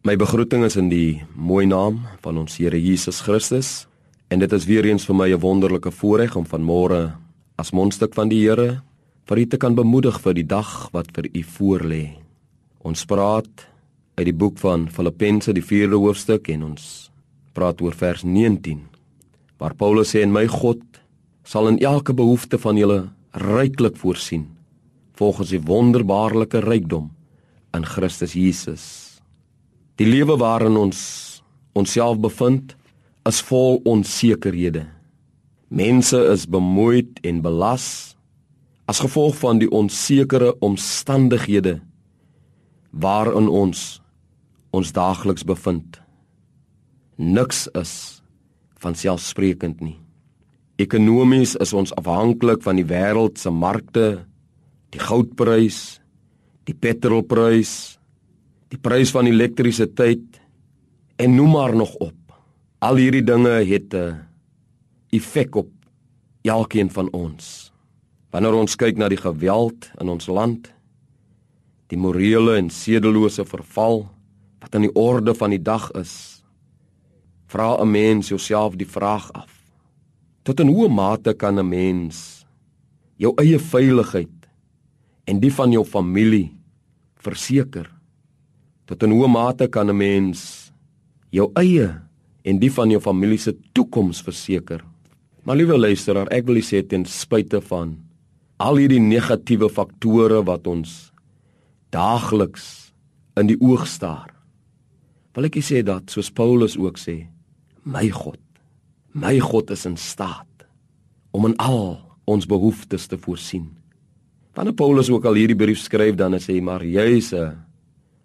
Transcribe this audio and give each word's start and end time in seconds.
My 0.00 0.14
begroeting 0.16 0.62
is 0.64 0.78
in 0.80 0.86
die 0.88 1.20
mooi 1.36 1.66
naam 1.68 1.98
van 2.24 2.38
ons 2.40 2.54
Here 2.56 2.78
Jesus 2.80 3.18
Christus 3.20 3.84
en 4.32 4.40
dit 4.40 4.52
is 4.56 4.64
weer 4.64 4.86
eens 4.88 5.04
vir 5.04 5.14
my 5.14 5.28
'n 5.28 5.40
wonderlike 5.40 5.90
voorreg 5.90 6.36
om 6.36 6.46
vanmôre 6.46 7.12
as 7.58 7.72
mondstuk 7.72 8.14
van 8.14 8.30
die 8.30 8.48
Here 8.48 8.80
vir 9.28 9.38
u 9.38 9.46
te 9.46 9.58
kan 9.58 9.74
bemoedig 9.74 10.18
vir 10.20 10.34
die 10.34 10.46
dag 10.46 10.88
wat 10.92 11.12
vir 11.12 11.28
u 11.34 11.42
voorlê. 11.42 12.16
Ons 12.82 13.04
praat 13.04 13.68
uit 14.16 14.24
die 14.24 14.32
boek 14.32 14.58
van 14.58 14.88
Filippense 14.88 15.52
die 15.52 15.62
4de 15.62 15.96
hoofstuk 16.00 16.48
en 16.48 16.62
ons 16.62 17.10
praat 17.52 17.82
oor 17.82 17.92
vers 17.92 18.24
19 18.24 18.80
waar 19.58 19.74
Paulus 19.74 20.16
sê 20.16 20.22
en 20.22 20.32
my 20.32 20.46
God 20.46 20.80
sal 21.44 21.68
in 21.68 21.78
elke 21.78 22.14
behoefte 22.14 22.58
van 22.58 22.76
julle 22.76 23.10
ryklik 23.32 23.96
voorsien 23.96 24.48
volgens 25.12 25.50
die 25.50 25.60
wonderbaarlike 25.60 26.60
rykdom 26.60 27.10
in 27.74 27.84
Christus 27.84 28.32
Jesus. 28.32 29.09
Die 30.00 30.08
lewe 30.08 30.38
waarin 30.40 30.78
ons 30.80 31.00
onsself 31.76 32.16
bevind 32.24 32.72
is 33.28 33.42
vol 33.44 33.82
onsekerhede. 33.84 34.86
Mense 35.68 36.16
is 36.32 36.46
bemoeid 36.48 37.20
en 37.20 37.42
belas 37.44 38.16
as 38.88 39.02
gevolg 39.04 39.36
van 39.42 39.60
die 39.60 39.68
onsekere 39.68 40.54
omstandighede 40.64 41.82
waarin 42.96 43.52
ons 43.52 44.00
ons 44.72 44.94
daagliks 44.96 45.44
bevind. 45.44 46.00
Niks 47.20 47.66
is 47.76 47.92
van 48.80 48.96
selfsprekend 48.96 49.84
nie. 49.84 49.98
Ekonomies 50.80 51.58
is 51.60 51.76
ons 51.76 51.92
afhanklik 52.00 52.64
van 52.64 52.80
die 52.80 52.88
wêreld 52.88 53.36
se 53.36 53.52
markte, 53.52 54.24
die 54.96 55.04
goudprys, 55.04 56.00
die 56.64 56.72
petrolprys, 56.72 57.99
die 58.70 58.78
prys 58.78 59.10
van 59.10 59.26
elektrisiteit 59.26 60.38
en 61.20 61.34
noem 61.34 61.56
maar 61.58 61.74
nog 61.76 61.94
op. 61.98 62.16
Al 62.80 63.00
hierdie 63.02 63.24
dinge 63.26 63.50
het 63.66 63.94
'n 63.94 64.22
effek 65.10 65.54
op 65.54 65.70
elkeen 66.42 66.90
van 66.90 67.10
ons. 67.12 67.72
Wanneer 68.30 68.54
ons 68.54 68.76
kyk 68.76 68.96
na 68.96 69.08
die 69.08 69.18
geweld 69.20 69.90
in 70.00 70.08
ons 70.08 70.26
land, 70.26 70.72
die 71.86 71.98
morele 71.98 72.56
en 72.56 72.70
sedelose 72.70 73.44
verval 73.44 74.08
wat 74.60 74.74
aan 74.74 74.86
die 74.86 74.94
orde 74.94 75.34
van 75.34 75.50
die 75.50 75.62
dag 75.62 75.90
is, 75.90 76.42
vra 77.46 77.82
'n 77.82 77.90
mens 77.90 78.28
jouself 78.28 78.76
die 78.76 78.86
vraag 78.88 79.32
af: 79.32 79.50
Tot 80.42 80.60
in 80.60 80.68
hoe 80.68 80.88
mate 80.88 81.34
kan 81.34 81.58
'n 81.58 81.68
mens 81.68 82.46
jou 83.16 83.32
eie 83.36 83.58
veiligheid 83.58 84.48
en 85.24 85.40
die 85.40 85.52
van 85.52 85.72
jou 85.72 85.84
familie 85.84 86.56
verseker? 87.16 87.99
Tot 88.90 89.06
in 89.06 89.14
hoe 89.14 89.28
mate 89.30 89.68
kan 89.70 89.88
'n 89.88 89.96
mens 89.96 90.72
jou 91.30 91.50
eie 91.54 92.02
en 92.42 92.58
die 92.58 92.70
van 92.70 92.90
jou 92.90 93.00
familie 93.00 93.38
se 93.38 93.54
toekoms 93.72 94.22
verseker? 94.22 94.82
Maar 95.44 95.56
liewe 95.56 95.78
luisteraar, 95.78 96.28
ek 96.32 96.46
wil 96.46 96.56
sê 96.56 96.82
ten 96.86 97.04
spyte 97.04 97.60
van 97.60 97.96
al 98.58 98.76
hierdie 98.76 99.00
negatiewe 99.00 99.70
faktore 99.70 100.42
wat 100.44 100.66
ons 100.66 101.12
daagliks 101.90 102.92
in 103.36 103.46
die 103.46 103.60
oog 103.60 103.86
staar. 103.86 104.34
Wil 105.34 105.44
ek 105.44 105.62
sê 105.62 105.82
dat 105.82 106.10
soos 106.10 106.30
Paulus 106.30 106.76
ook 106.76 106.98
sê, 106.98 107.28
my 107.84 108.10
God, 108.10 108.40
my 109.14 109.38
God 109.38 109.70
is 109.70 109.86
in 109.86 109.96
staat 109.96 110.66
om 111.32 111.46
in 111.46 111.56
al 111.58 112.00
ons 112.26 112.46
behoeftes 112.46 113.06
te 113.06 113.16
voorsien. 113.18 113.70
Wanneer 114.54 114.74
Paulus 114.74 115.10
ook 115.10 115.24
al 115.24 115.38
hierdie 115.38 115.56
brief 115.56 115.78
skryf, 115.78 116.16
dan 116.18 116.34
sê 116.42 116.58
hy 116.58 116.60
maar 116.60 116.82
jy's 116.82 117.32
'n 117.32 117.69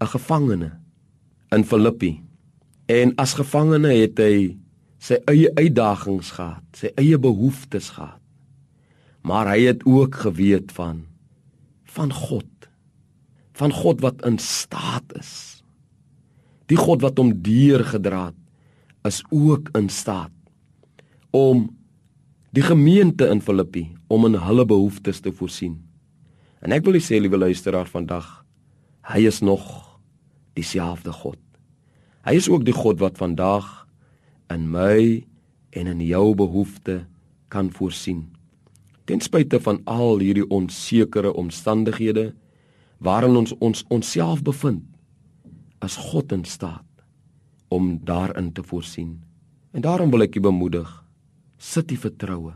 'n 0.00 0.06
gevangene 0.06 0.78
in 1.50 1.64
Filippi. 1.64 2.22
En 2.86 3.14
as 3.16 3.34
gevangene 3.34 3.88
het 3.88 4.18
hy 4.18 4.56
sy 4.98 5.18
eie 5.30 5.50
uitdagings 5.54 6.30
gehad, 6.30 6.64
sy 6.76 6.90
eie 6.96 7.18
behoeftes 7.18 7.90
gehad. 7.96 8.20
Maar 9.22 9.46
hy 9.54 9.60
het 9.66 9.84
ook 9.84 10.14
geweet 10.14 10.72
van 10.72 11.06
van 11.96 12.12
God. 12.12 12.46
Van 13.56 13.72
God 13.72 14.00
wat 14.00 14.24
in 14.26 14.38
staat 14.38 15.16
is. 15.16 15.62
Die 16.68 16.76
God 16.76 17.00
wat 17.00 17.16
hom 17.18 17.32
deurgedra 17.42 18.26
het, 18.26 18.40
is 19.06 19.22
ook 19.30 19.70
in 19.78 19.88
staat 19.88 20.34
om 21.30 21.68
die 22.50 22.64
gemeente 22.64 23.28
in 23.28 23.40
Filippi 23.40 23.94
om 24.08 24.26
in 24.26 24.34
hulle 24.40 24.66
behoeftes 24.66 25.20
te 25.20 25.32
voorsien. 25.32 25.78
En 26.60 26.72
ek 26.74 26.84
wil 26.84 26.98
sê 27.00 27.20
liewe 27.20 27.38
luisteraar 27.38 27.86
vandag, 27.86 28.26
hy 29.12 29.26
is 29.28 29.40
nog 29.44 29.85
dieselfde 30.56 31.12
God. 31.12 31.38
Hy 32.26 32.34
is 32.40 32.48
ook 32.50 32.64
die 32.66 32.74
God 32.74 33.00
wat 33.02 33.20
vandag 33.20 33.86
in 34.52 34.66
my 34.72 35.22
en 35.76 35.86
in 35.90 36.00
jou 36.02 36.34
behoefte 36.34 37.04
kan 37.52 37.70
voorsien. 37.70 38.26
Ten 39.06 39.22
spyte 39.22 39.60
van 39.62 39.80
al 39.86 40.18
hierdie 40.18 40.46
onsekere 40.50 41.30
omstandighede 41.38 42.32
waarin 42.98 43.36
ons 43.36 43.54
ons 43.62 43.84
onsself 43.92 44.42
bevind, 44.42 44.82
is 45.84 45.96
God 46.10 46.32
in 46.32 46.44
staat 46.44 46.84
om 47.68 47.98
daarin 48.04 48.52
te 48.52 48.62
voorsien. 48.62 49.20
En 49.70 49.84
daarom 49.84 50.10
wil 50.10 50.24
ek 50.24 50.38
u 50.38 50.40
bemoedig, 50.40 50.88
sit 51.58 51.88
die 51.92 52.00
vertroue. 52.00 52.54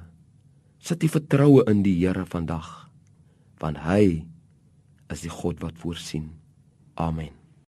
Sit 0.81 1.03
die 1.05 1.12
vertroue 1.12 1.66
in 1.69 1.83
die 1.84 1.99
Here 2.00 2.25
vandag, 2.25 2.89
want 3.60 3.83
hy 3.84 4.25
is 5.12 5.27
die 5.27 5.34
God 5.34 5.60
wat 5.60 5.77
voorsien. 5.77 6.31
Amen. 6.97 7.40